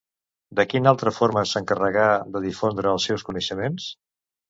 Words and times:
De 0.59 0.63
quina 0.71 0.89
altra 0.91 1.13
forma 1.17 1.45
s'encarregà 1.51 2.09
de 2.35 2.43
difondre 2.49 2.95
els 2.97 3.09
seus 3.11 3.31
coneixements? 3.33 3.97